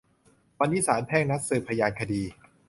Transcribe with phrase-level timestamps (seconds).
[0.59, 2.21] วันนี้ศาลแพ่งนัดสืบพยานคดี